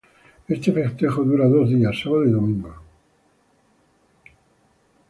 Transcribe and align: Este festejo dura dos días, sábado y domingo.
Este 0.47 0.71
festejo 0.73 1.23
dura 1.23 1.45
dos 1.47 1.69
días, 1.69 1.99
sábado 2.01 2.25
y 2.25 2.31
domingo. 2.31 2.73